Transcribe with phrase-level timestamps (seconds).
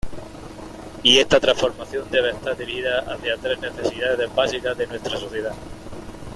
[1.03, 5.53] Y está transformación debe estar dirigida hacia tres necesidades básicas de nuestra sociedad.